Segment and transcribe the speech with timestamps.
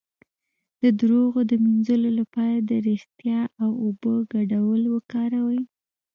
[0.81, 5.61] د دروغ د مینځلو لپاره د ریښتیا او اوبو ګډول وکاروئ